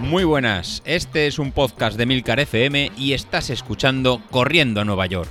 Muy 0.00 0.24
buenas, 0.24 0.82
este 0.86 1.26
es 1.26 1.38
un 1.38 1.52
podcast 1.52 1.98
de 1.98 2.06
Milcar 2.06 2.40
FM 2.40 2.92
y 2.96 3.12
estás 3.12 3.50
escuchando 3.50 4.22
Corriendo 4.30 4.80
a 4.80 4.84
Nueva 4.86 5.04
York. 5.04 5.28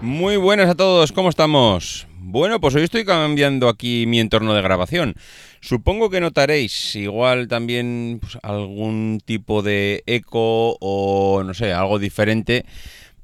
Muy 0.00 0.36
buenas 0.36 0.70
a 0.70 0.74
todos, 0.74 1.12
¿cómo 1.12 1.28
estamos? 1.28 2.06
Bueno, 2.18 2.58
pues 2.58 2.74
hoy 2.74 2.82
estoy 2.82 3.04
cambiando 3.04 3.68
aquí 3.68 4.06
mi 4.06 4.18
entorno 4.18 4.54
de 4.54 4.62
grabación. 4.62 5.14
Supongo 5.60 6.10
que 6.10 6.20
notaréis 6.20 6.96
igual 6.96 7.48
también 7.48 8.18
pues, 8.20 8.38
algún 8.42 9.20
tipo 9.24 9.62
de 9.62 10.02
eco 10.06 10.76
o 10.80 11.42
no 11.44 11.54
sé, 11.54 11.72
algo 11.72 11.98
diferente 11.98 12.64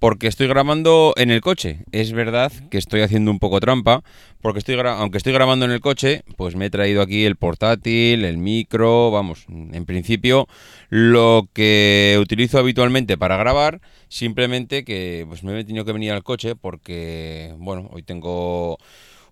porque 0.01 0.29
estoy 0.29 0.49
grabando 0.49 1.13
en 1.17 1.31
el 1.31 1.43
coche. 1.43 1.85
Es 1.93 2.13
verdad 2.13 2.51
que 2.71 2.79
estoy 2.79 3.03
haciendo 3.03 3.31
un 3.31 3.39
poco 3.39 3.61
trampa, 3.61 4.03
porque 4.41 4.59
estoy 4.59 4.75
aunque 4.81 5.19
estoy 5.19 5.35
grabando 5.35 5.67
en 5.67 5.71
el 5.73 5.81
coche, 5.81 6.25
pues 6.37 6.57
me 6.57 6.67
he 6.67 6.71
traído 6.71 7.03
aquí 7.03 7.25
el 7.27 7.37
portátil, 7.37 8.25
el 8.25 8.39
micro, 8.39 9.11
vamos, 9.11 9.45
en 9.49 9.85
principio 9.85 10.49
lo 10.89 11.49
que 11.53 12.19
utilizo 12.19 12.59
habitualmente 12.59 13.19
para 13.19 13.37
grabar, 13.37 13.83
simplemente 14.09 14.85
que 14.85 15.27
pues 15.29 15.45
me 15.45 15.61
he 15.61 15.65
tenido 15.65 15.85
que 15.85 15.93
venir 15.93 16.13
al 16.13 16.25
coche 16.25 16.57
porque, 16.57 17.55
bueno, 17.59 17.91
hoy 17.93 18.03
tengo 18.03 18.79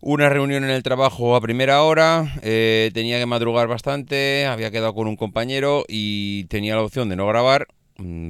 una 0.00 0.28
reunión 0.28 0.64
en 0.64 0.70
el 0.70 0.82
trabajo 0.82 1.34
a 1.34 1.40
primera 1.40 1.82
hora, 1.82 2.34
eh, 2.42 2.90
tenía 2.92 3.18
que 3.18 3.26
madrugar 3.26 3.68
bastante, 3.68 4.44
había 4.44 4.70
quedado 4.70 4.94
con 4.94 5.08
un 5.08 5.16
compañero 5.16 5.84
y 5.88 6.44
tenía 6.44 6.76
la 6.76 6.82
opción 6.82 7.08
de 7.08 7.16
no 7.16 7.26
grabar 7.26 7.68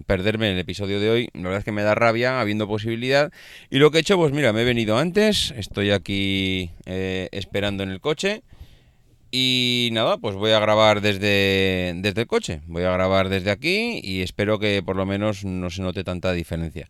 perderme 0.06 0.50
el 0.50 0.58
episodio 0.58 1.00
de 1.00 1.10
hoy. 1.10 1.28
La 1.34 1.42
verdad 1.42 1.58
es 1.58 1.64
que 1.64 1.72
me 1.72 1.82
da 1.82 1.94
rabia 1.94 2.40
habiendo 2.40 2.66
posibilidad. 2.66 3.32
Y 3.70 3.78
lo 3.78 3.90
que 3.90 3.98
he 3.98 4.00
hecho, 4.00 4.16
pues 4.16 4.32
mira, 4.32 4.52
me 4.52 4.62
he 4.62 4.64
venido 4.64 4.98
antes, 4.98 5.52
estoy 5.56 5.90
aquí 5.90 6.70
eh, 6.86 7.28
esperando 7.32 7.82
en 7.82 7.90
el 7.90 8.00
coche. 8.00 8.42
Y 9.30 9.90
nada, 9.92 10.16
pues 10.16 10.36
voy 10.36 10.52
a 10.52 10.58
grabar 10.58 11.02
desde, 11.02 11.92
desde 11.96 12.22
el 12.22 12.26
coche. 12.26 12.62
Voy 12.66 12.84
a 12.84 12.92
grabar 12.92 13.28
desde 13.28 13.50
aquí 13.50 14.00
y 14.02 14.22
espero 14.22 14.58
que 14.58 14.82
por 14.82 14.96
lo 14.96 15.04
menos 15.04 15.44
no 15.44 15.68
se 15.68 15.82
note 15.82 16.02
tanta 16.02 16.32
diferencia. 16.32 16.88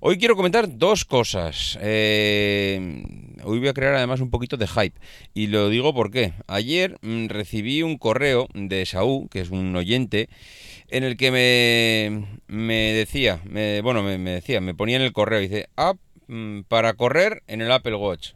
Hoy 0.00 0.18
quiero 0.18 0.34
comentar 0.34 0.78
dos 0.78 1.04
cosas. 1.04 1.78
Eh, 1.80 3.04
hoy 3.42 3.58
voy 3.58 3.68
a 3.68 3.74
crear 3.74 3.94
además 3.94 4.20
un 4.20 4.30
poquito 4.30 4.56
de 4.56 4.66
hype. 4.66 4.98
Y 5.34 5.48
lo 5.48 5.68
digo 5.68 5.94
porque 5.94 6.32
ayer 6.46 6.98
mm, 7.02 7.26
recibí 7.26 7.82
un 7.82 7.98
correo 7.98 8.48
de 8.54 8.86
Saúl, 8.86 9.28
que 9.28 9.40
es 9.40 9.50
un 9.50 9.74
oyente, 9.76 10.28
en 10.88 11.04
el 11.04 11.16
que 11.16 11.30
me, 11.30 12.38
me 12.46 12.92
decía, 12.92 13.40
me, 13.44 13.80
bueno, 13.80 14.02
me, 14.02 14.18
me, 14.18 14.30
decía, 14.30 14.60
me 14.60 14.74
ponía 14.74 14.96
en 14.96 15.02
el 15.02 15.12
correo, 15.12 15.40
dice, 15.40 15.68
app 15.76 15.98
mm, 16.28 16.62
para 16.62 16.94
correr 16.94 17.42
en 17.46 17.60
el 17.60 17.72
Apple 17.72 17.96
Watch. 17.96 18.32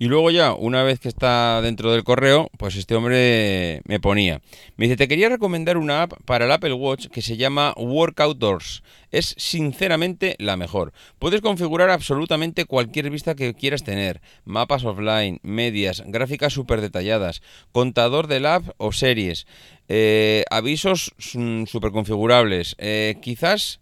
Y 0.00 0.06
luego 0.06 0.30
ya, 0.30 0.54
una 0.54 0.84
vez 0.84 1.00
que 1.00 1.08
está 1.08 1.60
dentro 1.60 1.90
del 1.90 2.04
correo, 2.04 2.50
pues 2.56 2.76
este 2.76 2.94
hombre 2.94 3.82
me 3.84 3.98
ponía. 3.98 4.40
Me 4.76 4.84
dice, 4.84 4.96
te 4.96 5.08
quería 5.08 5.28
recomendar 5.28 5.76
una 5.76 6.02
app 6.02 6.12
para 6.24 6.44
el 6.44 6.52
Apple 6.52 6.74
Watch 6.74 7.08
que 7.08 7.20
se 7.20 7.36
llama 7.36 7.74
Workoutdoors. 7.76 8.84
Es 9.10 9.34
sinceramente 9.38 10.36
la 10.38 10.56
mejor. 10.56 10.92
Puedes 11.18 11.40
configurar 11.40 11.90
absolutamente 11.90 12.64
cualquier 12.64 13.10
vista 13.10 13.34
que 13.34 13.54
quieras 13.54 13.82
tener. 13.82 14.20
Mapas 14.44 14.84
offline, 14.84 15.40
medias, 15.42 16.04
gráficas 16.06 16.52
súper 16.52 16.80
detalladas, 16.80 17.42
contador 17.72 18.28
del 18.28 18.46
app 18.46 18.68
o 18.76 18.92
series, 18.92 19.46
eh, 19.88 20.44
avisos 20.50 21.14
súper 21.18 21.90
configurables. 21.90 22.76
Eh, 22.78 23.16
quizás 23.20 23.80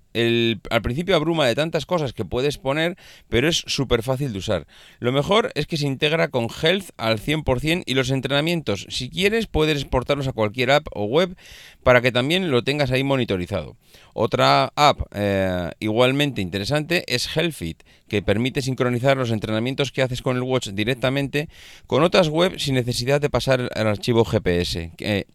al 0.70 0.83
principio 0.83 1.17
abruma 1.17 1.47
de 1.47 1.55
tantas 1.55 1.86
cosas 1.86 2.12
que 2.12 2.25
puedes 2.25 2.59
poner, 2.59 2.97
pero 3.28 3.48
es 3.48 3.64
súper 3.67 4.03
fácil 4.03 4.33
de 4.33 4.39
usar. 4.39 4.67
Lo 4.98 5.12
mejor 5.12 5.53
es 5.55 5.67
que 5.67 5.77
se 5.77 5.86
integra 5.86 6.28
con 6.28 6.48
Health 6.48 6.91
al 6.97 7.19
100% 7.19 7.83
y 7.86 7.95
los 7.95 8.11
entrenamientos, 8.11 8.86
si 8.89 9.11
quieres, 9.11 9.47
puedes 9.47 9.81
exportarlos 9.81 10.29
a 10.29 10.33
cualquier 10.33 10.70
app 10.70 10.86
o 10.95 11.05
web 11.05 11.36
para 11.83 12.01
que 12.01 12.13
también 12.13 12.51
lo 12.51 12.64
tengas 12.64 12.91
ahí 12.91 13.05
monitorizado. 13.05 13.77
Otra 14.14 14.73
app 14.77 15.01
eh, 15.14 15.70
igualmente 15.79 16.41
interesante 16.41 17.05
es 17.07 17.29
HealthFit, 17.29 17.83
que 18.08 18.23
permite 18.23 18.62
sincronizar 18.62 19.17
los 19.17 19.30
entrenamientos 19.30 19.92
que 19.92 20.02
haces 20.02 20.23
con 20.23 20.36
el 20.36 20.42
watch 20.42 20.68
directamente 20.68 21.48
con 21.86 22.02
otras 22.02 22.29
webs 22.29 22.62
sin 22.62 22.74
necesidad 22.74 23.20
de 23.20 23.30
pasar 23.30 23.70
el 23.74 23.86
archivo 23.86 24.24
GPS. 24.24 24.92
Que, 24.96 25.27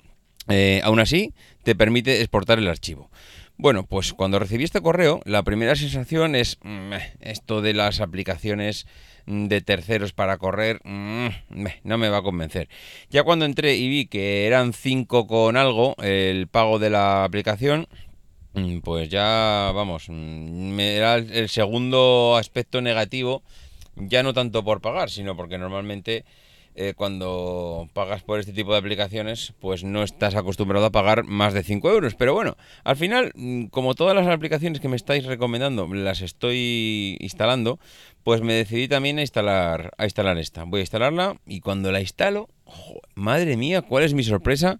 eh, 0.47 0.81
aún 0.83 0.99
así, 0.99 1.33
te 1.63 1.75
permite 1.75 2.21
exportar 2.21 2.57
el 2.59 2.67
archivo. 2.67 3.09
Bueno, 3.61 3.85
pues 3.85 4.13
cuando 4.13 4.39
recibí 4.39 4.63
este 4.63 4.81
correo, 4.81 5.21
la 5.23 5.43
primera 5.43 5.75
sensación 5.75 6.33
es 6.33 6.57
mm, 6.63 6.93
esto 7.19 7.61
de 7.61 7.75
las 7.75 7.99
aplicaciones 8.01 8.87
mm, 9.27 9.45
de 9.45 9.61
terceros 9.61 10.13
para 10.13 10.39
correr, 10.39 10.81
mm, 10.83 11.27
no 11.83 11.99
me 11.99 12.09
va 12.09 12.17
a 12.17 12.21
convencer. 12.23 12.69
Ya 13.11 13.21
cuando 13.21 13.45
entré 13.45 13.75
y 13.75 13.87
vi 13.87 14.07
que 14.07 14.47
eran 14.47 14.73
5 14.73 15.27
con 15.27 15.57
algo 15.57 15.95
el 16.01 16.47
pago 16.47 16.79
de 16.79 16.89
la 16.89 17.23
aplicación, 17.23 17.87
pues 18.83 19.09
ya, 19.09 19.71
vamos, 19.75 20.07
era 20.09 21.17
el 21.17 21.47
segundo 21.47 22.37
aspecto 22.37 22.81
negativo, 22.81 23.43
ya 23.95 24.23
no 24.23 24.33
tanto 24.33 24.63
por 24.63 24.81
pagar, 24.81 25.11
sino 25.11 25.37
porque 25.37 25.59
normalmente 25.59 26.25
eh, 26.75 26.93
cuando 26.95 27.89
pagas 27.93 28.23
por 28.23 28.39
este 28.39 28.53
tipo 28.53 28.71
de 28.71 28.79
aplicaciones, 28.79 29.53
pues 29.59 29.83
no 29.83 30.03
estás 30.03 30.35
acostumbrado 30.35 30.85
a 30.85 30.91
pagar 30.91 31.23
más 31.23 31.53
de 31.53 31.63
5 31.63 31.89
euros. 31.89 32.15
Pero 32.15 32.33
bueno, 32.33 32.55
al 32.83 32.95
final, 32.95 33.31
mm, 33.35 33.65
como 33.65 33.93
todas 33.93 34.15
las 34.15 34.27
aplicaciones 34.27 34.79
que 34.79 34.87
me 34.87 34.95
estáis 34.95 35.25
recomendando, 35.25 35.87
las 35.87 36.21
estoy 36.21 37.17
instalando, 37.19 37.79
pues 38.23 38.41
me 38.41 38.53
decidí 38.53 38.87
también 38.87 39.17
a 39.17 39.21
instalar, 39.21 39.91
a 39.97 40.05
instalar 40.05 40.37
esta. 40.37 40.63
Voy 40.63 40.79
a 40.79 40.83
instalarla 40.83 41.37
y 41.45 41.59
cuando 41.59 41.91
la 41.91 41.99
instalo, 41.99 42.49
madre 43.15 43.57
mía, 43.57 43.81
cuál 43.81 44.03
es 44.03 44.13
mi 44.13 44.23
sorpresa, 44.23 44.79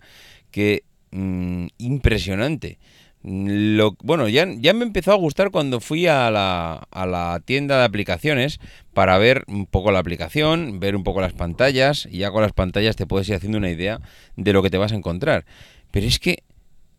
que 0.52 0.84
mm, 1.12 1.68
impresionante. 1.78 2.79
Lo, 3.24 3.96
bueno, 4.02 4.28
ya, 4.28 4.46
me 4.46 4.84
empezó 4.84 5.12
a 5.12 5.16
gustar 5.16 5.52
cuando 5.52 5.80
fui 5.80 6.08
a 6.08 6.32
la, 6.32 6.88
a 6.90 7.06
la 7.06 7.40
tienda 7.46 7.78
de 7.78 7.86
aplicaciones 7.86 8.59
para 8.94 9.18
ver 9.20 9.44
un 9.48 9.68
poco 9.68 9.92
la 9.92 10.00
aplicación, 10.00 10.80
ver 10.80 10.96
un 10.96 11.04
poco 11.04 11.22
las 11.22 11.34
pantallas 11.34 12.08
y 12.09 12.20
ya 12.20 12.32
con 12.32 12.42
las 12.42 12.54
pantallas 12.54 12.96
te 12.96 13.06
puedes 13.06 13.30
ir 13.30 13.36
haciendo 13.36 13.59
una 13.59 13.70
idea 13.70 14.00
de 14.38 14.54
lo 14.54 14.64
que 14.64 14.72
te 14.72 14.78
vas 14.78 14.92
a 14.92 14.96
encontrar. 14.96 15.46
Pero 15.92 16.08
es 16.08 16.18
que 16.18 16.44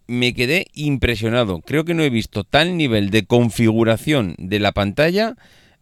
me 0.07 0.35
quedé 0.35 0.67
impresionado. 0.75 1.61
Creo 1.61 1.85
que 1.85 1.95
no 1.95 2.03
he 2.03 2.11
visto 2.11 2.45
tal 2.45 2.77
nivel 2.77 3.11
de 3.11 3.25
configuración 3.25 4.35
de 4.39 4.61
la 4.61 4.73
pantalla. 4.73 5.37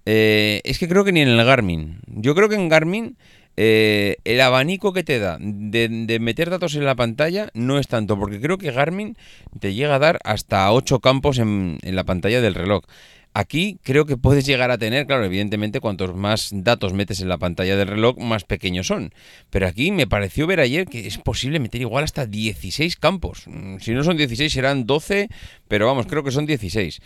Eh, 0.07 0.61
es 0.65 0.79
que 0.79 0.89
creo 0.89 1.05
que 1.05 1.13
ni 1.13 1.21
en 1.21 1.29
el 1.29 1.45
Garmin. 1.45 2.01
Yo 2.07 2.35
creo 2.35 2.49
que 2.49 2.55
en 2.55 2.69
Garmin 2.69 3.17
eh, 3.63 4.17
el 4.25 4.41
abanico 4.41 4.95
que 4.95 5.05
te 5.05 5.19
da 5.19 5.37
de, 5.39 6.19
meter 6.19 6.49
datos 6.49 6.77
en 6.77 6.87
la 6.87 6.95
pantalla 6.95 7.51
no 7.53 7.79
es 7.79 7.89
tanto, 7.89 8.19
porque 8.19 8.41
creo 8.41 8.57
que 8.57 8.71
Garmin 8.71 9.19
te 9.59 9.75
llega 9.75 9.97
a 9.97 9.99
dar 9.99 10.19
hasta 10.25 10.73
8 10.73 11.01
campos 11.01 11.37
en, 11.37 11.77
en 11.83 11.95
la 11.95 12.05
pantalla 12.05 12.41
del 12.41 12.55
reloj. 12.55 12.85
Aquí 13.33 13.79
creo 13.85 14.07
que 14.07 14.17
puedes 14.17 14.45
llegar 14.45 14.73
a 14.73 14.79
tener, 14.79 15.07
claro, 15.07 15.25
evidentemente 15.25 15.79
cuantos 15.79 16.17
más 16.17 16.51
datos 16.53 16.95
metes 16.95 17.21
en 17.21 17.29
la 17.29 17.39
pantalla 17.39 17.77
del 17.77 17.87
reloj, 17.87 18.19
más 18.19 18.43
pequeños 18.43 18.89
son. 18.89 19.13
Pero 19.51 19.69
aquí 19.69 19.93
me 19.93 20.09
pareció 20.09 20.49
ver 20.49 20.59
ayer 20.59 20.87
que 20.87 21.07
es 21.07 21.19
posible 21.19 21.61
meter 21.61 21.81
igual 21.81 22.03
hasta 22.03 22.27
16 22.27 22.97
campos. 22.97 23.45
Mm, 23.47 23.77
si 23.79 23.93
no 23.93 24.03
son 24.03 24.17
16 24.17 24.53
serán 24.53 24.85
12, 24.85 25.29
pero 25.69 25.87
vamos, 25.87 26.07
creo 26.07 26.25
que 26.25 26.33
son 26.33 26.45
16. 26.45 27.01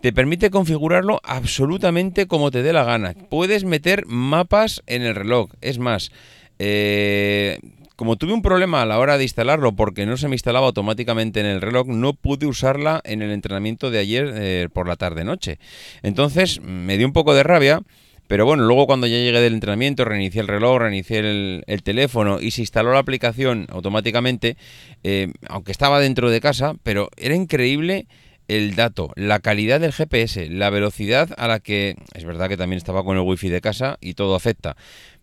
Te 0.00 0.12
permite 0.12 0.50
configurarlo 0.50 1.20
absolutamente 1.24 2.26
como 2.26 2.52
te 2.52 2.62
dé 2.62 2.72
la 2.72 2.84
gana. 2.84 3.14
Puedes 3.30 3.64
meter 3.64 4.06
mapas 4.06 4.82
en 4.86 5.02
el 5.02 5.16
reloj. 5.16 5.50
Es 5.60 5.80
más, 5.80 6.12
eh, 6.60 7.58
como 7.96 8.14
tuve 8.14 8.32
un 8.32 8.42
problema 8.42 8.82
a 8.82 8.86
la 8.86 9.00
hora 9.00 9.18
de 9.18 9.24
instalarlo 9.24 9.72
porque 9.72 10.06
no 10.06 10.16
se 10.16 10.28
me 10.28 10.36
instalaba 10.36 10.66
automáticamente 10.66 11.40
en 11.40 11.46
el 11.46 11.60
reloj, 11.60 11.88
no 11.88 12.12
pude 12.12 12.46
usarla 12.46 13.00
en 13.04 13.22
el 13.22 13.32
entrenamiento 13.32 13.90
de 13.90 13.98
ayer 13.98 14.32
eh, 14.36 14.68
por 14.72 14.86
la 14.86 14.94
tarde-noche. 14.94 15.58
Entonces 16.04 16.60
me 16.60 16.96
dio 16.96 17.06
un 17.06 17.12
poco 17.12 17.34
de 17.34 17.42
rabia. 17.42 17.82
Pero 18.28 18.44
bueno, 18.44 18.64
luego 18.64 18.86
cuando 18.86 19.06
ya 19.06 19.16
llegué 19.16 19.40
del 19.40 19.54
entrenamiento, 19.54 20.04
reinicié 20.04 20.42
el 20.42 20.48
reloj, 20.48 20.80
reinicié 20.80 21.20
el, 21.66 21.82
teléfono 21.82 22.42
y 22.42 22.50
se 22.50 22.60
instaló 22.60 22.92
la 22.92 22.98
aplicación 22.98 23.66
automáticamente, 23.70 24.58
eh, 25.02 25.32
aunque 25.48 25.72
estaba 25.72 25.98
dentro 25.98 26.28
de 26.28 26.42
casa, 26.42 26.74
pero 26.82 27.08
era 27.16 27.34
increíble 27.34 28.06
el 28.48 28.74
dato, 28.74 29.12
la 29.14 29.40
calidad 29.40 29.78
del 29.80 29.92
GPS, 29.92 30.48
la 30.48 30.70
velocidad 30.70 31.30
a 31.36 31.46
la 31.46 31.60
que, 31.60 31.96
es 32.14 32.24
verdad 32.24 32.48
que 32.48 32.56
también 32.56 32.78
estaba 32.78 33.04
con 33.04 33.16
el 33.16 33.22
wifi 33.22 33.50
de 33.50 33.60
casa 33.60 33.98
y 34.00 34.14
todo 34.14 34.34
afecta, 34.34 34.76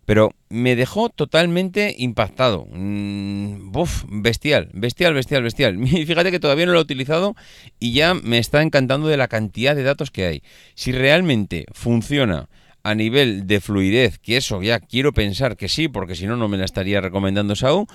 pero 0.06 0.32
me 0.48 0.76
dejó 0.76 1.08
totalmente 1.08 1.94
impactado. 1.98 2.66
Mm, 2.70 3.72
bestial, 4.22 4.70
bestial, 4.72 5.14
bestial, 5.14 5.42
bestial. 5.42 5.86
Fíjate 5.88 6.30
que 6.30 6.40
todavía 6.40 6.66
no 6.66 6.72
lo 6.72 6.78
he 6.78 6.82
utilizado 6.82 7.34
y 7.80 7.92
ya 7.92 8.14
me 8.14 8.38
está 8.38 8.62
encantando 8.62 9.08
de 9.08 9.16
la 9.16 9.28
cantidad 9.28 9.74
de 9.74 9.82
datos 9.82 10.12
que 10.12 10.26
hay. 10.26 10.42
Si 10.74 10.92
realmente 10.92 11.66
funciona 11.72 12.48
a 12.84 12.94
nivel 12.94 13.48
de 13.48 13.60
fluidez, 13.60 14.20
que 14.20 14.36
eso 14.36 14.62
ya 14.62 14.78
quiero 14.78 15.12
pensar 15.12 15.56
que 15.56 15.68
sí, 15.68 15.88
porque 15.88 16.14
si 16.14 16.28
no, 16.28 16.36
no 16.36 16.46
me 16.46 16.56
la 16.56 16.64
estaría 16.64 17.00
recomendando 17.00 17.56
Saúl, 17.56 17.86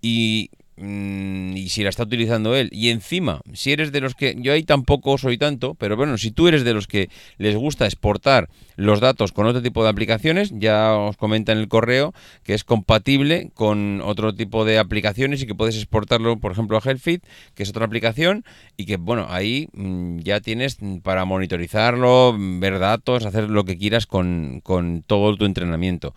y 0.00 0.50
mm, 0.78 1.56
y 1.56 1.68
si 1.68 1.82
la 1.82 1.90
está 1.90 2.04
utilizando 2.04 2.54
él, 2.56 2.68
y 2.72 2.90
encima, 2.90 3.40
si 3.52 3.72
eres 3.72 3.92
de 3.92 4.00
los 4.00 4.14
que, 4.14 4.36
yo 4.38 4.52
ahí 4.52 4.62
tampoco 4.62 5.18
soy 5.18 5.38
tanto, 5.38 5.74
pero 5.74 5.96
bueno, 5.96 6.18
si 6.18 6.30
tú 6.30 6.48
eres 6.48 6.64
de 6.64 6.74
los 6.74 6.86
que 6.86 7.08
les 7.36 7.56
gusta 7.56 7.84
exportar 7.84 8.48
los 8.76 9.00
datos 9.00 9.32
con 9.32 9.46
otro 9.46 9.62
tipo 9.62 9.82
de 9.82 9.90
aplicaciones, 9.90 10.52
ya 10.54 10.94
os 10.94 11.16
comenta 11.16 11.52
en 11.52 11.58
el 11.58 11.68
correo 11.68 12.14
que 12.44 12.54
es 12.54 12.64
compatible 12.64 13.50
con 13.54 14.00
otro 14.02 14.34
tipo 14.34 14.64
de 14.64 14.78
aplicaciones 14.78 15.42
y 15.42 15.46
que 15.46 15.54
puedes 15.54 15.76
exportarlo, 15.76 16.38
por 16.38 16.52
ejemplo, 16.52 16.76
a 16.76 16.80
HealthFit, 16.80 17.24
que 17.54 17.62
es 17.62 17.70
otra 17.70 17.86
aplicación, 17.86 18.44
y 18.76 18.86
que 18.86 18.96
bueno, 18.96 19.26
ahí 19.28 19.68
mm, 19.72 20.18
ya 20.20 20.40
tienes 20.40 20.78
para 21.02 21.24
monitorizarlo, 21.24 22.36
ver 22.38 22.78
datos, 22.78 23.26
hacer 23.26 23.50
lo 23.50 23.64
que 23.64 23.76
quieras 23.76 24.06
con, 24.06 24.60
con 24.62 25.02
todo 25.02 25.36
tu 25.36 25.44
entrenamiento. 25.44 26.14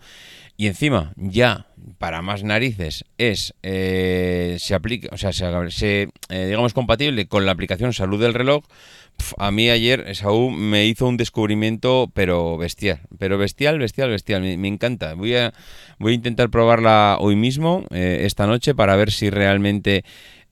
Y 0.56 0.66
encima, 0.66 1.12
ya 1.16 1.66
para 1.98 2.22
más 2.22 2.44
narices, 2.44 3.04
es 3.18 3.54
eh, 3.62 4.56
se 4.58 4.74
aplica, 4.74 5.08
o 5.12 5.16
sea, 5.16 5.32
se, 5.32 6.08
eh, 6.28 6.46
digamos 6.46 6.74
compatible 6.74 7.26
con 7.26 7.46
la 7.46 7.52
aplicación 7.52 7.92
Salud 7.92 8.20
del 8.20 8.34
reloj. 8.34 8.64
a 9.38 9.50
mí 9.50 9.70
ayer 9.70 10.14
Saúl 10.14 10.52
me 10.54 10.86
hizo 10.86 11.06
un 11.06 11.16
descubrimiento, 11.16 12.10
pero 12.14 12.56
bestial, 12.56 13.00
pero 13.18 13.38
bestial, 13.38 13.78
bestial, 13.78 14.10
bestial. 14.10 14.42
Me, 14.42 14.68
encanta. 14.68 15.14
Voy 15.14 15.36
a, 15.36 15.52
voy 15.98 16.12
a 16.12 16.14
intentar 16.16 16.50
probarla 16.50 17.16
hoy 17.20 17.36
mismo, 17.36 17.84
eh, 17.90 18.22
esta 18.22 18.46
noche, 18.46 18.74
para 18.74 18.96
ver 18.96 19.10
si 19.10 19.30
realmente 19.30 20.04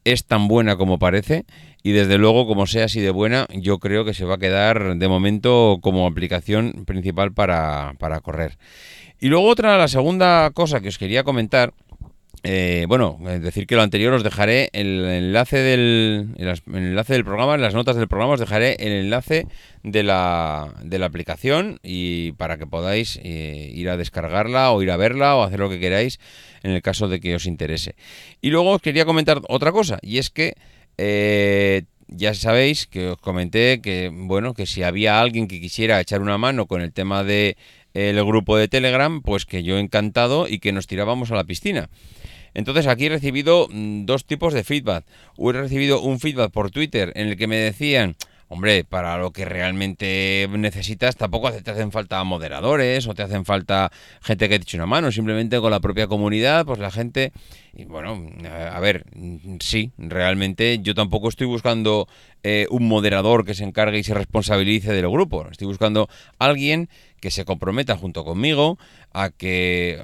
es 0.05 0.25
tan 0.25 0.49
buena 0.49 0.76
como 0.76 0.99
parece 0.99 1.44
y 1.82 1.93
desde 1.93 2.19
luego 2.19 2.47
como 2.47 2.67
sea 2.67 2.85
así 2.87 3.00
de 3.00 3.11
buena 3.11 3.47
yo 3.55 3.79
creo 3.79 4.05
que 4.05 4.14
se 4.14 4.25
va 4.25 4.35
a 4.35 4.38
quedar 4.38 4.97
de 4.97 5.08
momento 5.08 5.79
como 5.81 6.06
aplicación 6.06 6.85
principal 6.87 7.32
para, 7.32 7.94
para 7.99 8.20
correr. 8.20 8.58
Y 9.20 9.29
luego 9.29 9.49
otra, 9.49 9.76
la 9.76 9.88
segunda 9.88 10.50
cosa 10.50 10.81
que 10.81 10.88
os 10.88 10.99
quería 10.99 11.25
comentar, 11.25 11.75
eh, 12.43 12.87
bueno, 12.88 13.19
decir 13.21 13.67
que 13.67 13.77
lo 13.77 13.82
anterior 13.82 14.15
os 14.15 14.23
dejaré 14.23 14.71
el 14.73 15.05
enlace 15.05 15.59
del, 15.59 16.35
el 16.38 16.59
enlace 16.75 17.12
del 17.12 17.25
programa, 17.25 17.55
en 17.55 17.61
las 17.61 17.75
notas 17.75 17.97
del 17.97 18.09
programa 18.09 18.35
os 18.35 18.41
dejaré 18.41 18.77
el 18.79 18.93
enlace 18.93 19.47
de 19.82 20.03
la, 20.03 20.73
de 20.82 20.99
la 20.99 21.06
aplicación 21.06 21.81
y 21.82 22.32
para 22.32 22.56
que 22.56 22.67
podáis 22.67 23.21
eh, 23.23 23.71
ir 23.75 23.91
a 23.91 23.99
descargarla 23.99 24.73
o 24.73 24.82
ir 24.82 24.91
a 24.91 24.97
verla 24.97 25.37
o 25.37 25.43
hacer 25.43 25.61
lo 25.61 25.69
que 25.69 25.81
queráis 25.81 26.19
en 26.62 26.71
el 26.71 26.81
caso 26.81 27.09
de 27.09 27.21
que 27.21 27.35
os 27.35 27.44
interese. 27.44 27.94
Y 28.41 28.49
luego 28.49 28.71
os 28.71 28.83
quería 28.83 29.05
comentar 29.05 29.43
otra 29.49 29.71
cosa 29.71 29.99
y 30.00 30.17
es 30.17 30.31
que 30.31 30.55
eh, 30.97 31.83
ya 32.09 32.35
sabéis 32.35 32.87
que 32.87 33.09
os 33.09 33.19
comenté 33.19 33.81
que 33.81 34.11
bueno 34.12 34.55
que 34.55 34.67
si 34.67 34.83
había 34.83 35.21
alguien 35.21 35.47
que 35.47 35.61
quisiera 35.61 36.00
echar 36.00 36.23
una 36.23 36.38
mano 36.38 36.67
con 36.67 36.81
el 36.83 36.93
tema 36.93 37.23
de 37.23 37.56
el 37.95 38.25
grupo 38.25 38.57
de 38.57 38.69
Telegram, 38.69 39.23
pues 39.23 39.47
que 39.47 39.63
yo 39.63 39.79
encantado 39.79 40.47
y 40.49 40.59
que 40.59 40.73
nos 40.73 40.87
tirábamos 40.87 41.31
a 41.31 41.37
la 41.37 41.45
piscina. 41.45 41.89
Entonces 42.55 42.87
aquí 42.87 43.07
he 43.07 43.11
recibido 43.11 43.69
mm, 43.71 44.07
dos 44.07 44.25
tipos 44.25 44.55
de 44.55 44.65
feedback. 44.65 45.05
He 45.39 45.53
recibido 45.53 46.01
un 46.01 46.21
feedback 46.21 46.51
por 46.51 46.71
Twitter 46.71 47.13
en 47.15 47.29
el 47.29 47.37
que 47.37 47.47
me 47.47 47.57
decían, 47.57 48.17
hombre, 48.50 48.82
para 48.82 49.17
lo 49.17 49.31
que 49.31 49.44
realmente 49.44 50.49
necesitas 50.50 51.14
tampoco 51.14 51.52
te 51.52 51.70
hacen 51.70 51.93
falta 51.93 52.23
moderadores 52.25 53.06
o 53.06 53.14
te 53.14 53.23
hacen 53.23 53.44
falta 53.44 53.93
gente 54.23 54.49
que 54.49 54.58
te 54.58 54.64
eche 54.64 54.76
una 54.76 54.87
mano, 54.87 55.12
simplemente 55.12 55.61
con 55.61 55.70
la 55.70 55.79
propia 55.79 56.08
comunidad, 56.08 56.67
pues 56.67 56.81
la 56.81 56.91
gente... 56.91 57.32
Y 57.73 57.85
bueno, 57.85 58.20
a 58.73 58.81
ver, 58.81 59.05
sí, 59.61 59.93
realmente 59.97 60.81
yo 60.82 60.97
tampoco 60.97 61.29
estoy 61.29 61.47
buscando 61.47 62.08
eh, 62.43 62.67
un 62.70 62.88
moderador 62.88 63.44
que 63.44 63.55
se 63.55 63.62
encargue 63.62 64.00
y 64.00 64.02
se 64.02 64.14
responsabilice 64.14 64.93
del 64.93 65.08
grupo, 65.08 65.47
estoy 65.49 65.69
buscando 65.69 66.08
alguien 66.41 66.88
que 67.20 67.31
se 67.31 67.44
comprometa 67.44 67.97
junto 67.97 68.25
conmigo 68.25 68.79
a 69.12 69.31
que... 69.31 70.02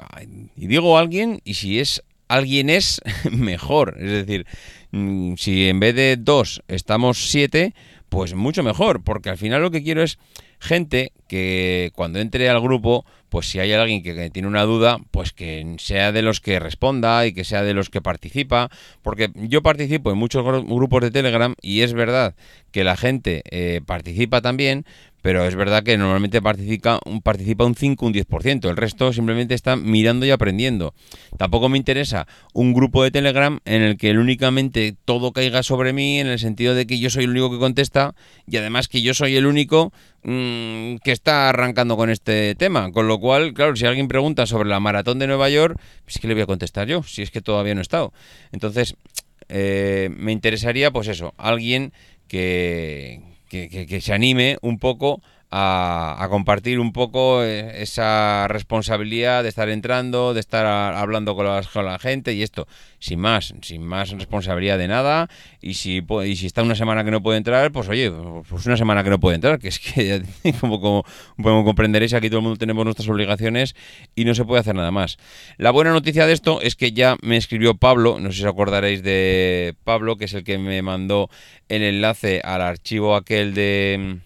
Y 0.56 0.68
digo 0.68 0.98
alguien, 0.98 1.40
y 1.42 1.54
si 1.54 1.80
es 1.80 2.04
alguien 2.28 2.70
es, 2.70 3.00
mejor. 3.30 3.96
Es 3.98 4.10
decir, 4.10 4.46
mm, 4.92 5.34
si 5.36 5.68
en 5.68 5.80
vez 5.80 5.94
de 5.94 6.16
dos 6.16 6.62
estamos 6.68 7.30
siete, 7.30 7.74
pues 8.16 8.32
mucho 8.32 8.62
mejor, 8.62 9.02
porque 9.02 9.28
al 9.28 9.36
final 9.36 9.60
lo 9.60 9.70
que 9.70 9.82
quiero 9.82 10.02
es 10.02 10.18
gente 10.58 11.12
que 11.28 11.90
cuando 11.94 12.18
entre 12.20 12.48
al 12.48 12.60
grupo, 12.60 13.04
pues 13.28 13.50
si 13.50 13.58
hay 13.58 13.72
alguien 13.72 14.02
que, 14.02 14.30
tiene 14.30 14.48
una 14.48 14.62
duda, 14.62 14.98
pues 15.10 15.32
que 15.32 15.76
sea 15.78 16.12
de 16.12 16.22
los 16.22 16.40
que 16.40 16.58
responda 16.60 17.26
y 17.26 17.32
que 17.32 17.44
sea 17.44 17.62
de 17.62 17.74
los 17.74 17.90
que 17.90 18.00
participa, 18.00 18.70
porque 19.02 19.30
yo 19.34 19.62
participo 19.62 20.10
en 20.10 20.18
muchos 20.18 20.44
grupos 20.44 21.02
de 21.02 21.10
Telegram 21.10 21.54
y 21.60 21.80
es 21.80 21.92
verdad 21.92 22.34
que 22.70 22.84
la 22.84 22.96
gente 22.96 23.42
eh, 23.50 23.80
participa 23.84 24.40
también, 24.40 24.86
pero 25.26 25.44
es 25.44 25.56
verdad 25.56 25.82
que 25.82 25.98
normalmente 25.98 26.40
participa 26.40 27.00
un, 27.04 27.20
participa 27.20 27.64
un 27.64 27.74
5, 27.74 28.06
un 28.06 28.14
10%, 28.14 28.70
el 28.70 28.76
resto 28.76 29.12
simplemente 29.12 29.54
está 29.54 29.74
mirando 29.74 30.24
y 30.24 30.30
aprendiendo. 30.30 30.94
Tampoco 31.36 31.68
me 31.68 31.78
interesa 31.78 32.28
un 32.52 32.72
grupo 32.72 33.02
de 33.02 33.10
Telegram 33.10 33.58
en 33.64 33.82
el 33.82 33.96
que 33.96 34.12
únicamente 34.12 34.94
todo 35.04 35.32
caiga 35.32 35.64
sobre 35.64 35.92
mí, 35.92 36.20
en 36.20 36.28
el 36.28 36.38
sentido 36.38 36.76
de 36.76 36.86
que 36.86 37.00
yo 37.00 37.10
soy 37.10 37.24
el 37.24 37.30
único 37.30 37.50
que 37.50 37.58
contesta 37.58 38.14
y 38.46 38.56
además 38.56 38.86
que 38.86 39.02
yo 39.02 39.14
soy 39.14 39.34
el 39.34 39.46
único 39.46 39.92
mm, 40.26 40.96
que 41.02 41.12
está 41.12 41.48
arrancando 41.48 41.96
con 41.96 42.10
este 42.10 42.54
tema. 42.54 42.92
Con 42.92 43.08
lo 43.08 43.18
cual, 43.18 43.54
claro, 43.54 43.74
si 43.76 43.86
alguien 43.86 44.08
pregunta 44.08 44.46
sobre 44.46 44.68
la 44.68 44.80
maratón 44.80 45.18
de 45.18 45.26
Nueva 45.26 45.48
York, 45.48 45.80
pues 46.04 46.18
que 46.18 46.28
le 46.28 46.34
voy 46.34 46.42
a 46.42 46.46
contestar 46.46 46.86
yo, 46.86 47.02
si 47.02 47.22
es 47.22 47.30
que 47.30 47.40
todavía 47.40 47.74
no 47.74 47.80
he 47.80 47.82
estado. 47.82 48.12
Entonces, 48.52 48.96
eh, 49.48 50.10
me 50.16 50.32
interesaría, 50.32 50.90
pues 50.90 51.08
eso, 51.08 51.32
alguien 51.38 51.92
que 52.28 53.22
que, 53.48 54.00
se 54.00 54.12
anime 54.12 54.58
un 54.60 54.78
poco 54.78 55.22
a, 55.50 56.26
compartir 56.30 56.80
un 56.80 56.92
poco 56.92 57.42
eh, 57.42 57.82
esa 57.82 58.48
responsabilidad 58.48 59.42
de 59.42 59.48
estar 59.48 59.68
entrando, 59.68 60.34
de 60.34 60.40
estar 60.40 60.66
hablando 60.66 61.34
con, 61.36 61.46
la 61.46 61.98
gente 61.98 62.34
y 62.34 62.42
esto, 62.42 62.66
sin 62.98 63.20
más, 63.20 63.54
sin 63.62 63.82
más 63.82 64.10
responsabilidad 64.10 64.78
de 64.78 64.88
nada. 64.88 65.28
Y 65.60 65.74
si, 65.74 66.04
y 66.24 66.36
si 66.36 66.46
está 66.46 66.62
una 66.62 66.74
semana 66.74 67.04
que 67.04 67.10
no 67.10 67.22
puede 67.22 67.38
entrar, 67.38 67.70
pues 67.72 67.88
oye, 67.88 68.10
pues 68.48 68.66
una 68.66 68.76
semana 68.76 69.04
que 69.04 69.10
no 69.10 69.20
puede 69.20 69.36
entrar, 69.36 69.58
que 69.58 69.68
es 69.68 69.78
que 69.78 70.22
como, 70.60 70.80
como, 70.80 71.04
como 71.40 71.64
comprenderéis, 71.64 72.14
aquí 72.14 72.28
todo 72.28 72.38
el 72.38 72.44
mundo 72.44 72.58
tenemos 72.58 72.84
nuestras 72.84 73.08
obligaciones 73.08 73.74
y 74.14 74.24
no 74.24 74.34
se 74.34 74.44
puede 74.44 74.60
hacer 74.60 74.74
nada 74.74 74.90
más. 74.90 75.16
La 75.58 75.70
buena 75.70 75.92
noticia 75.92 76.26
de 76.26 76.32
esto 76.32 76.60
es 76.60 76.74
que 76.74 76.92
ya 76.92 77.16
me 77.22 77.36
escribió 77.36 77.74
Pablo, 77.74 78.18
no 78.20 78.30
sé 78.30 78.38
si 78.38 78.44
os 78.44 78.50
acordaréis 78.50 79.02
de 79.02 79.74
Pablo, 79.84 80.16
que 80.16 80.24
es 80.26 80.34
el 80.34 80.44
que 80.44 80.58
me 80.58 80.82
mandó 80.82 81.30
el 81.68 81.82
enlace 81.82 82.40
al 82.44 82.62
archivo 82.62 83.16
aquel 83.16 83.54
de 83.54 84.20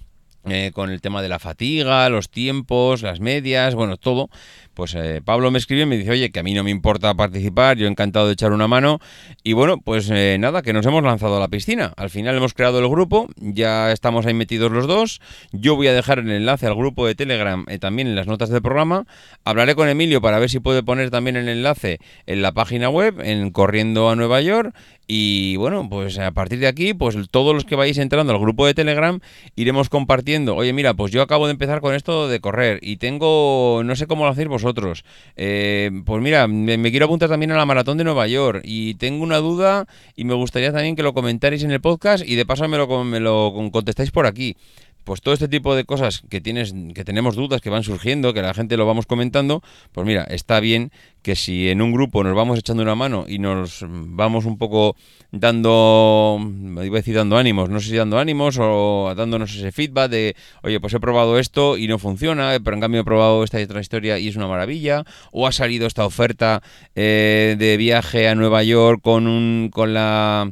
eh, 0.49 0.71
con 0.73 0.91
el 0.91 1.03
tema 1.03 1.21
de 1.21 1.29
la 1.29 1.39
fatiga, 1.39 2.09
los 2.09 2.31
tiempos, 2.31 3.03
las 3.03 3.21
medias, 3.21 3.75
bueno, 3.75 3.99
todo. 3.99 4.31
Pues 4.73 4.95
eh, 4.95 5.21
Pablo 5.23 5.51
me 5.51 5.59
escribe 5.59 5.83
y 5.83 5.87
me 5.87 5.99
dice, 5.99 6.13
oye, 6.13 6.31
que 6.31 6.41
a 6.41 6.43
mí 6.43 6.55
no 6.55 6.65
me 6.65 6.71
importa 6.71 7.13
participar, 7.13 7.77
yo 7.77 7.87
encantado 7.87 8.27
de 8.27 8.33
echar 8.33 8.53
una 8.53 8.67
mano. 8.67 9.01
Y 9.43 9.53
bueno, 9.53 9.77
pues 9.79 10.09
eh, 10.11 10.39
nada, 10.41 10.63
que 10.63 10.73
nos 10.73 10.87
hemos 10.87 11.03
lanzado 11.03 11.37
a 11.37 11.41
la 11.41 11.49
piscina. 11.49 11.93
Al 11.97 12.09
final 12.09 12.37
hemos 12.37 12.55
creado 12.55 12.79
el 12.79 12.89
grupo, 12.89 13.29
ya 13.37 13.93
estamos 13.93 14.25
ahí 14.25 14.33
metidos 14.33 14.73
los 14.73 14.87
dos. 14.87 15.21
Yo 15.53 15.77
voy 15.77 15.89
a 15.89 15.93
dejar 15.93 16.21
el 16.21 16.31
enlace 16.31 16.67
al 16.67 16.75
grupo 16.75 17.07
de 17.07 17.15
Telegram 17.15 17.67
también 17.79 18.09
en 18.09 18.17
las 18.17 18.27
notas 18.27 18.49
del 18.49 18.63
programa. 18.63 19.07
Hablaré 19.45 19.75
con 19.75 19.89
Emilio 19.89 20.23
para 20.23 20.39
ver 20.39 20.49
si 20.49 20.61
puede 20.61 20.83
poner 20.83 21.11
también 21.11 21.37
el 21.37 21.49
enlace 21.49 21.99
en 22.27 22.41
la 22.41 22.53
página 22.53 22.89
web, 22.89 23.21
en 23.21 23.51
Corriendo 23.51 24.09
a 24.09 24.17
Nueva 24.17 24.41
York. 24.41 24.75
Y 25.13 25.57
bueno, 25.57 25.89
pues 25.91 26.21
a 26.21 26.31
partir 26.31 26.61
de 26.61 26.69
aquí, 26.69 26.95
pues 26.95 27.17
todos 27.33 27.53
los 27.53 27.65
que 27.65 27.75
vais 27.75 27.99
entrando 27.99 28.33
al 28.33 28.39
grupo 28.39 28.65
de 28.65 28.75
Telegram 28.75 29.19
iremos 29.57 29.89
compartiendo. 29.89 30.55
Oye, 30.55 30.73
mira, 30.73 30.95
pues 30.95 31.11
yo 31.11 31.21
acabo 31.21 31.49
de 31.49 31.51
empezar 31.51 31.81
con 31.81 31.97
esto 31.97 32.29
de 32.29 32.39
correr 32.39 32.79
y 32.81 32.99
tengo, 32.99 33.83
no 33.85 33.97
sé 33.97 34.07
cómo 34.07 34.25
lo 34.25 34.31
hacéis 34.31 34.47
vosotros. 34.47 35.05
Eh, 35.35 35.91
pues 36.07 36.23
mira, 36.23 36.47
me, 36.47 36.79
quiero 36.93 37.07
apuntar 37.07 37.29
también 37.29 37.51
a 37.51 37.57
la 37.57 37.67
maratón 37.67 37.99
de 37.99 38.05
Nueva 38.05 38.29
York 38.29 38.61
y 38.63 38.95
tengo 38.95 39.25
una 39.25 39.39
duda 39.39 39.87
y 40.15 40.23
me 40.23 40.35
gustaría 40.35 40.73
también 40.73 40.95
que 40.95 41.03
lo 41.03 41.13
comentarais 41.13 41.65
en 41.65 41.73
el 41.73 41.81
podcast 41.81 42.25
y 42.25 42.37
de 42.37 42.47
paso 42.47 42.69
lo, 42.69 43.03
me 43.03 43.19
lo 43.19 43.53
contestáis 43.73 44.13
por 44.13 44.27
aquí 44.27 44.57
pues 45.05 45.21
todo 45.21 45.35
este 45.35 45.49
tipo 45.49 45.75
de 45.75 45.85
cosas 45.85 46.23
que 46.29 46.41
tienes 46.41 46.75
que 46.95 47.05
tenemos 47.05 47.37
dudas 47.37 47.61
que 47.61 47.71
van 47.71 47.83
surgiendo 47.83 48.33
que 48.35 48.43
la 48.43 48.55
gente 48.55 48.77
lo 48.77 48.87
vamos 48.87 49.07
comentando 49.07 49.63
pues 49.93 50.07
mira 50.07 50.25
está 50.25 50.61
bien 50.61 50.93
que 51.23 51.37
si 51.37 51.69
en 51.69 51.83
un 51.83 51.93
grupo 51.93 52.25
nos 52.25 52.35
vamos 52.35 52.59
echando 52.59 52.83
una 52.83 52.95
mano 52.95 53.25
y 53.29 53.39
nos 53.39 53.85
vamos 53.89 54.45
un 54.45 54.59
poco 54.59 54.97
dando 55.31 56.39
iba 56.83 56.97
a 56.97 57.01
decir 57.01 57.15
dando 57.15 57.37
ánimos 57.37 57.69
no 57.69 57.81
sé 57.81 57.91
si 57.91 57.97
dando 57.97 58.19
ánimos 58.19 58.59
o 58.61 59.13
dándonos 59.17 59.55
ese 59.55 59.73
feedback 59.73 60.11
de 60.11 60.37
oye 60.63 60.81
pues 60.81 60.95
he 60.95 61.01
probado 61.01 61.39
esto 61.39 61.77
y 61.77 61.89
no 61.89 61.99
funciona 61.99 62.59
pero 62.63 62.75
en 62.75 62.81
cambio 62.81 63.01
he 63.03 63.05
probado 63.05 63.45
esta 63.45 63.59
otra 63.59 63.81
historia 63.81 64.19
y 64.19 64.29
es 64.29 64.37
una 64.37 64.49
maravilla 64.49 65.05
o 65.33 65.47
ha 65.47 65.53
salido 65.53 65.87
esta 65.87 66.07
oferta 66.07 66.63
eh, 66.95 67.57
de 67.59 67.77
viaje 67.77 68.29
a 68.29 68.35
Nueva 68.35 68.63
York 68.63 69.01
con 69.03 69.27
un 69.27 69.71
con 69.73 69.95
la 69.95 70.51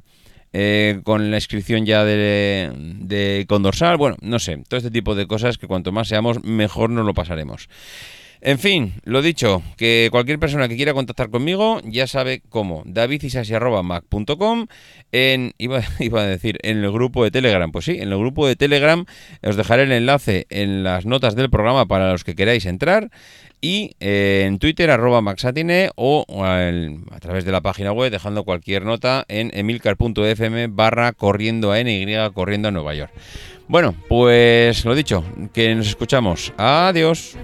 eh, 0.53 1.01
con 1.05 1.31
la 1.31 1.37
inscripción 1.37 1.87
ya 1.87 2.05
de, 2.05 2.73
de 2.75 3.45
Condorsal, 3.49 3.97
bueno, 3.97 4.17
no 4.21 4.39
sé, 4.39 4.63
todo 4.69 4.79
este 4.79 4.91
tipo 4.91 5.15
de 5.15 5.27
cosas 5.27 5.59
que 5.59 5.67
cuanto 5.67 5.93
más 5.93 6.09
seamos, 6.09 6.43
mejor 6.45 6.91
nos 6.91 7.05
lo 7.05 7.15
pasaremos. 7.15 7.69
En 8.41 8.59
fin, 8.59 8.95
lo 9.05 9.21
dicho, 9.21 9.63
que 9.77 10.09
cualquier 10.11 10.39
persona 10.39 10.69
que 10.69 10.77
quiera 10.77 10.95
contactar 10.95 11.31
conmigo 11.31 11.81
ya 11.85 12.07
sabe 12.07 12.43
cómo. 12.49 12.83
davidisasi.mac.com 12.87 14.67
en 15.11 15.53
iba, 15.59 15.79
a 15.79 16.27
decir 16.27 16.59
en 16.63 16.85
el 16.85 16.93
grupo 16.93 17.25
de 17.25 17.31
Telegram. 17.31 17.71
Pues 17.73 17.87
sí, 17.87 17.99
en 17.99 18.13
el 18.13 18.19
grupo 18.19 18.47
de 18.47 18.57
Telegram 18.57 19.05
os 19.43 19.57
dejaré 19.57 19.85
el 19.85 19.93
enlace 19.93 20.47
en 20.51 20.85
las 20.85 21.07
notas 21.07 21.35
del 21.35 21.51
programa 21.51 21.87
para 21.87 22.13
los 22.13 22.25
que 22.25 22.35
queráis 22.35 22.67
entrar 22.67 23.11
y 23.61 23.97
eh, 23.99 24.45
en 24.47 24.59
Twitter 24.59 24.91
arroba 24.91 25.21
maxatine 25.21 25.91
o 25.97 26.25
a 26.45 27.21
través 27.21 27.45
de 27.45 27.53
la 27.53 27.61
página 27.61 27.93
web 27.93 28.13
dejando 28.13 28.45
cualquier 28.45 28.85
nota 28.85 29.25
en 29.29 29.51
emilcar.fm 29.53 30.69
barra 30.69 31.13
corriendo 31.13 31.73
a 31.73 31.83
NY 31.83 32.07
corriendo 32.35 32.69
a 32.69 32.71
Nueva 32.71 32.95
York. 32.95 33.13
Bueno, 33.67 33.95
pues 34.09 34.85
lo 34.85 34.95
dicho, 34.95 35.25
que 35.53 35.75
nos 35.75 35.89
escuchamos. 35.89 36.55
Adiós. 36.57 37.37